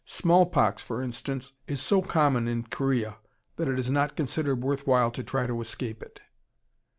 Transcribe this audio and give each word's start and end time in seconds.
Smallpox, 0.03 0.81
for 0.81 1.03
instance, 1.03 1.59
is 1.67 1.79
so 1.79 2.01
common 2.01 2.47
in 2.47 2.63
Korea 2.63 3.17
that 3.57 3.67
it 3.67 3.77
is 3.77 3.91
not 3.91 4.15
considered 4.15 4.63
worth 4.63 4.87
while 4.87 5.11
to 5.11 5.23
try 5.23 5.45
to 5.45 5.61
escape 5.61 6.01
it. 6.01 6.21